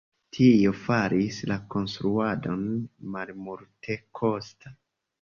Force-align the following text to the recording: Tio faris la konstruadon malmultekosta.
Tio 0.35 0.71
faris 0.85 1.37
la 1.53 1.59
konstruadon 1.77 2.67
malmultekosta. 3.19 4.79